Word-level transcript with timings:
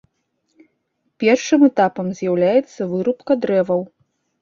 Першым 1.25 1.67
этапам 1.69 2.07
з'яўляецца 2.23 2.81
вырубка 2.97 3.41
дрэваў. 3.47 3.81